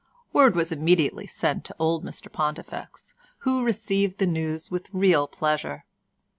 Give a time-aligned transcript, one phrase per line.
[0.33, 5.85] Word was immediately sent to old Mr Pontifex, who received the news with real pleasure.